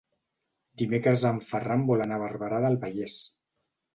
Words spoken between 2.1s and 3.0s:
a Barberà del